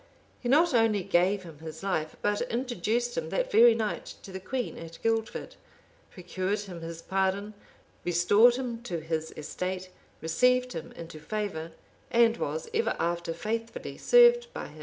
[0.39, 4.39] He not only gave him his life; but introduced him that very night to the
[4.39, 5.55] queen at Guildford,
[6.09, 7.53] procured him his pardon,
[8.03, 11.73] restored him to his estate, received him into favor,
[12.09, 14.79] and was ever after faithfully served by him.